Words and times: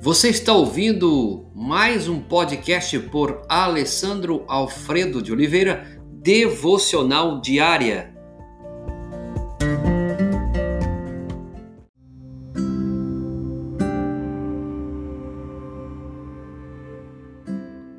Você 0.00 0.28
está 0.28 0.52
ouvindo 0.52 1.46
mais 1.52 2.08
um 2.08 2.20
podcast 2.20 2.96
por 3.10 3.42
Alessandro 3.48 4.44
Alfredo 4.46 5.20
de 5.20 5.32
Oliveira, 5.32 6.00
Devocional 6.22 7.40
Diária. 7.40 8.14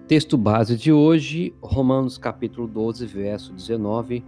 Texto 0.08 0.38
base 0.38 0.78
de 0.78 0.94
hoje, 0.94 1.54
Romanos 1.62 2.18
capítulo 2.18 2.66
12, 2.66 3.06
verso 3.06 3.52
19. 3.52 4.24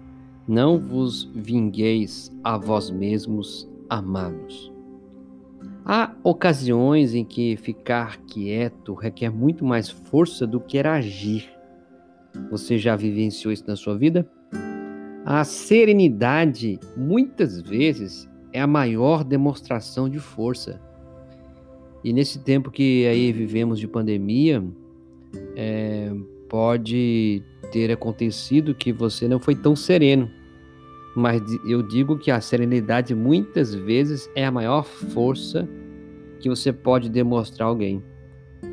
Não 0.45 0.77
vos 0.77 1.23
vingueis 1.33 2.35
a 2.43 2.57
vós 2.57 2.89
mesmos, 2.89 3.65
amados. 3.89 4.70
Há 5.85 6.13
ocasiões 6.23 7.15
em 7.15 7.25
que 7.25 7.57
ficar 7.57 8.17
quieto 8.27 8.93
requer 8.93 9.29
muito 9.29 9.65
mais 9.65 9.89
força 9.89 10.45
do 10.45 10.59
que 10.59 10.77
agir. 10.79 11.49
Você 12.49 12.77
já 12.77 12.95
vivenciou 12.95 13.51
isso 13.51 13.65
na 13.67 13.75
sua 13.75 13.97
vida? 13.97 14.29
A 15.25 15.43
serenidade, 15.43 16.79
muitas 16.95 17.61
vezes, 17.61 18.29
é 18.53 18.61
a 18.61 18.67
maior 18.67 19.23
demonstração 19.23 20.09
de 20.09 20.19
força. 20.19 20.81
E 22.03 22.11
nesse 22.11 22.39
tempo 22.39 22.71
que 22.71 23.05
aí 23.07 23.31
vivemos 23.31 23.79
de 23.79 23.87
pandemia, 23.87 24.63
é, 25.55 26.11
pode 26.49 27.43
ter 27.71 27.91
acontecido 27.91 28.75
que 28.75 28.91
você 28.91 29.27
não 29.27 29.39
foi 29.39 29.55
tão 29.55 29.75
sereno. 29.75 30.29
Mas 31.15 31.41
eu 31.65 31.81
digo 31.83 32.17
que 32.17 32.31
a 32.31 32.39
serenidade 32.39 33.13
muitas 33.13 33.73
vezes 33.73 34.29
é 34.35 34.45
a 34.45 34.51
maior 34.51 34.83
força 34.83 35.67
que 36.39 36.49
você 36.49 36.71
pode 36.71 37.09
demonstrar 37.09 37.67
a 37.67 37.69
alguém. 37.69 38.03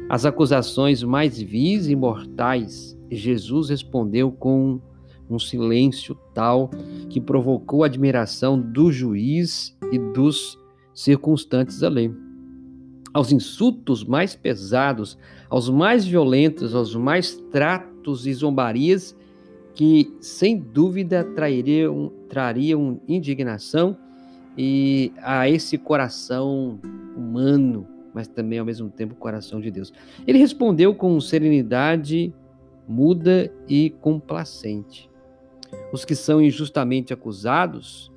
As 0.09 0.25
acusações 0.25 1.03
mais 1.03 1.41
vis 1.41 1.89
e 1.89 1.97
mortais, 1.97 2.99
Jesus 3.11 3.71
respondeu 3.71 4.31
com 4.31 4.81
um 5.29 5.39
silêncio 5.39 6.17
tal 6.33 6.71
que 7.11 7.21
provocou 7.21 7.83
a 7.83 7.87
admiração 7.87 8.59
do 8.59 8.91
juiz 8.91 9.77
e 9.93 9.99
dos 9.99 10.59
circunstantes 10.95 11.81
da 11.81 11.89
lei 11.89 12.11
aos 13.12 13.33
insultos 13.33 14.05
mais 14.05 14.34
pesados, 14.34 15.19
aos 15.49 15.69
mais 15.69 16.07
violentos, 16.07 16.75
aos 16.75 16.95
mais 16.95 17.34
tratos 17.51 18.27
e 18.27 18.33
zombarias 18.33 19.17
que, 19.79 20.12
sem 20.21 20.59
dúvida, 20.59 21.23
trariam, 21.23 22.12
trariam 22.29 23.01
indignação 23.07 23.97
e 24.57 25.12
a 25.23 25.48
esse 25.48 25.79
coração 25.79 26.81
humano, 27.17 27.87
mas 28.12 28.27
também 28.27 28.59
ao 28.59 28.67
mesmo 28.67 28.91
tempo 28.91 29.15
coração 29.15 29.61
de 29.61 29.71
Deus. 29.71 29.93
Ele 30.27 30.37
respondeu 30.37 30.93
com 30.97 31.21
serenidade 31.21 32.34
muda 32.89 33.53
e 33.69 33.91
complacente. 34.01 35.09
Os 35.93 36.05
que 36.05 36.17
são 36.17 36.43
injustamente 36.43 37.12
acusados 37.12 38.11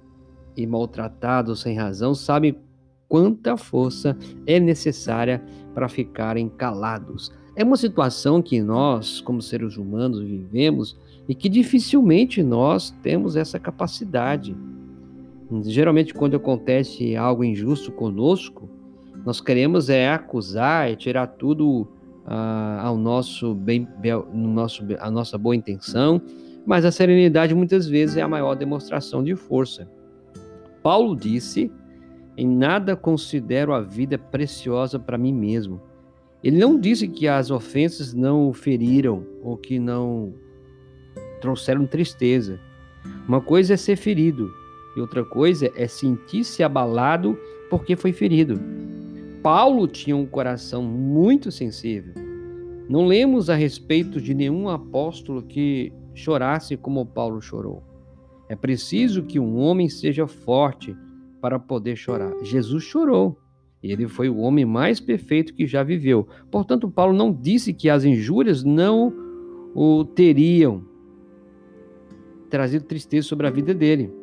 e 0.58 0.66
maltratados 0.66 1.62
sem 1.62 1.78
razão 1.78 2.16
sabem 2.16 2.58
quanta 3.08 3.56
força 3.56 4.18
é 4.48 4.60
necessária 4.60 5.40
para 5.76 5.88
ficarem 5.88 6.50
calados. 6.50 7.32
É 7.56 7.64
uma 7.64 7.76
situação 7.76 8.42
que 8.42 8.62
nós, 8.62 9.20
como 9.20 9.42
seres 9.42 9.78
humanos, 9.78 10.22
vivemos 10.22 10.98
e 11.28 11.36
que 11.36 11.50
dificilmente 11.50 12.42
nós 12.42 12.92
temos 13.04 13.36
essa 13.36 13.60
capacidade. 13.60 14.56
Geralmente, 15.64 16.14
quando 16.14 16.36
acontece 16.36 17.16
algo 17.16 17.44
injusto 17.44 17.92
conosco, 17.92 18.70
nós 19.26 19.42
queremos 19.42 19.90
é 19.90 20.10
acusar 20.10 20.90
e 20.90 20.96
tirar 20.96 21.28
tudo 21.28 21.88
ah, 22.26 22.82
ao 22.84 22.98
nosso 22.98 23.54
bem, 23.54 23.88
no 24.34 24.48
nosso, 24.48 24.84
a 25.00 25.12
nossa 25.12 25.38
boa 25.38 25.56
intenção, 25.56 26.22
mas 26.66 26.86
a 26.86 26.92
serenidade 26.92 27.54
muitas 27.54 27.88
vezes 27.88 28.18
é 28.18 28.22
a 28.22 28.28
maior 28.28 28.56
demonstração 28.56 29.24
de 29.24 29.36
força. 29.36 29.90
Paulo 30.82 31.16
disse 31.16 31.72
em 32.38 32.48
nada 32.48 32.96
considero 32.96 33.74
a 33.74 33.82
vida 33.82 34.18
preciosa 34.18 34.98
para 34.98 35.18
mim 35.18 35.34
mesmo. 35.34 35.82
Ele 36.44 36.58
não 36.58 36.80
disse 36.80 37.08
que 37.08 37.28
as 37.28 37.52
ofensas 37.52 38.14
não 38.14 38.50
o 38.50 38.54
feriram 38.54 39.26
ou 39.44 39.56
que 39.56 39.80
não 39.80 40.34
trouxeram 41.40 41.86
tristeza. 41.86 42.60
Uma 43.28 43.42
coisa 43.42 43.74
é 43.74 43.78
ser 43.78 43.96
ferido 43.96 44.52
e 44.96 45.00
outra 45.00 45.24
coisa 45.24 45.72
é 45.76 45.88
sentir-se 45.88 46.64
abalado 46.64 47.38
porque 47.70 47.96
foi 47.96 48.12
ferido. 48.12 48.60
Paulo 49.42 49.88
tinha 49.88 50.16
um 50.16 50.26
coração 50.26 50.84
muito 50.84 51.52
sensível. 51.52 52.14
Não 52.90 53.06
lemos 53.06 53.50
a 53.50 53.56
respeito 53.56 54.20
de 54.20 54.34
nenhum 54.34 54.68
apóstolo 54.68 55.42
que 55.42 55.94
chorasse 56.14 56.76
como 56.76 57.06
Paulo 57.06 57.42
chorou. 57.42 57.84
É 58.50 58.56
preciso 58.56 59.24
que 59.24 59.40
um 59.40 59.58
homem 59.58 59.88
seja 59.88 60.28
forte 60.28 60.96
para 61.40 61.58
poder 61.58 61.96
chorar. 61.96 62.34
Jesus 62.44 62.84
chorou. 62.84 63.40
Ele 63.84 64.08
foi 64.08 64.30
o 64.30 64.38
homem 64.38 64.66
mais 64.66 65.00
perfeito 65.00 65.54
que 65.54 65.66
já 65.66 65.82
viveu. 65.82 66.28
Portanto, 66.52 66.90
Paulo 66.90 67.14
não 67.14 67.34
disse 67.34 67.74
que 67.74 67.90
as 67.90 68.04
injúrias 68.04 68.64
não 68.64 69.14
o 69.74 70.06
teriam 70.06 70.84
trazido 72.50 72.86
tristeza 72.86 73.28
sobre 73.28 73.48
a 73.48 73.50
vida 73.50 73.74
dele. 73.74 74.14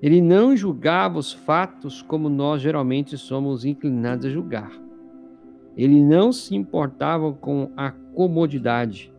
Ele 0.00 0.22
não 0.22 0.56
julgava 0.56 1.18
os 1.18 1.32
fatos 1.32 2.00
como 2.00 2.30
nós 2.30 2.62
geralmente 2.62 3.18
somos 3.18 3.64
inclinados 3.64 4.24
a 4.24 4.30
julgar. 4.30 4.72
Ele 5.76 6.02
não 6.02 6.32
se 6.32 6.56
importava 6.56 7.32
com 7.32 7.70
a 7.76 7.90
comodidade, 7.90 9.12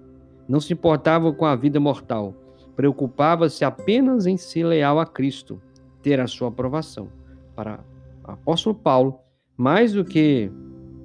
não 0.48 0.60
se 0.60 0.74
importava 0.74 1.32
com 1.32 1.46
a 1.46 1.56
vida 1.56 1.80
mortal. 1.80 2.34
Preocupava-se 2.76 3.64
apenas 3.64 4.26
em 4.26 4.38
ser 4.38 4.66
leal 4.66 5.00
a 5.00 5.06
Cristo 5.06 5.62
ter 6.02 6.20
a 6.20 6.26
sua 6.26 6.48
aprovação. 6.48 7.10
Para 7.56 7.80
o 8.28 8.32
apóstolo 8.32 8.74
Paulo, 8.74 9.20
mais 9.62 9.94
do 9.94 10.04
que 10.04 10.52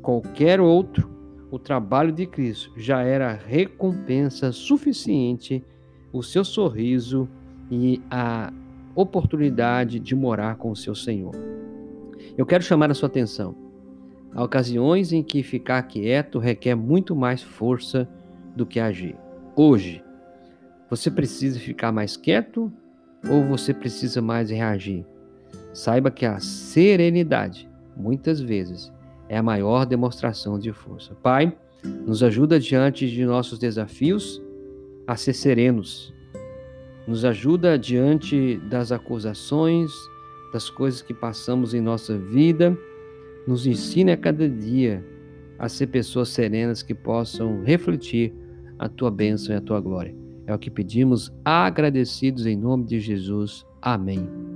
qualquer 0.00 0.62
outro, 0.62 1.10
o 1.50 1.58
trabalho 1.58 2.10
de 2.10 2.24
Cristo 2.24 2.72
já 2.74 3.02
era 3.02 3.34
recompensa 3.34 4.50
suficiente, 4.50 5.62
o 6.10 6.22
seu 6.22 6.42
sorriso 6.42 7.28
e 7.70 8.00
a 8.10 8.50
oportunidade 8.94 10.00
de 10.00 10.16
morar 10.16 10.56
com 10.56 10.70
o 10.70 10.76
seu 10.76 10.94
Senhor. 10.94 11.34
Eu 12.34 12.46
quero 12.46 12.64
chamar 12.64 12.90
a 12.90 12.94
sua 12.94 13.08
atenção. 13.08 13.54
Há 14.32 14.42
ocasiões 14.42 15.12
em 15.12 15.22
que 15.22 15.42
ficar 15.42 15.82
quieto 15.82 16.38
requer 16.38 16.74
muito 16.74 17.14
mais 17.14 17.42
força 17.42 18.08
do 18.56 18.64
que 18.64 18.80
agir. 18.80 19.16
Hoje, 19.54 20.02
você 20.88 21.10
precisa 21.10 21.60
ficar 21.60 21.92
mais 21.92 22.16
quieto 22.16 22.72
ou 23.28 23.44
você 23.44 23.74
precisa 23.74 24.22
mais 24.22 24.48
reagir? 24.48 25.04
Saiba 25.74 26.10
que 26.10 26.24
a 26.24 26.40
serenidade, 26.40 27.68
muitas 27.96 28.40
vezes, 28.40 28.92
é 29.28 29.36
a 29.36 29.42
maior 29.42 29.84
demonstração 29.84 30.58
de 30.58 30.72
força. 30.72 31.14
Pai, 31.14 31.56
nos 32.06 32.22
ajuda 32.22 32.58
diante 32.58 33.08
de 33.08 33.24
nossos 33.24 33.58
desafios 33.58 34.42
a 35.06 35.16
ser 35.16 35.32
serenos. 35.32 36.14
Nos 37.06 37.24
ajuda 37.24 37.78
diante 37.78 38.56
das 38.68 38.90
acusações, 38.90 39.92
das 40.52 40.68
coisas 40.68 41.02
que 41.02 41.14
passamos 41.14 41.74
em 41.74 41.80
nossa 41.80 42.18
vida. 42.18 42.76
Nos 43.46 43.66
ensina 43.66 44.14
a 44.14 44.16
cada 44.16 44.48
dia 44.48 45.04
a 45.58 45.68
ser 45.68 45.86
pessoas 45.86 46.28
serenas 46.28 46.82
que 46.82 46.94
possam 46.94 47.62
refletir 47.62 48.34
a 48.78 48.88
tua 48.88 49.10
bênção 49.10 49.54
e 49.54 49.58
a 49.58 49.60
tua 49.60 49.80
glória. 49.80 50.14
É 50.46 50.54
o 50.54 50.58
que 50.58 50.70
pedimos, 50.70 51.32
agradecidos 51.44 52.46
em 52.46 52.56
nome 52.56 52.84
de 52.84 53.00
Jesus. 53.00 53.64
Amém. 53.80 54.55